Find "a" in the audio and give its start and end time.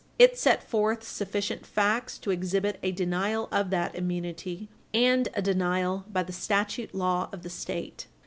2.81-2.91, 5.35-5.43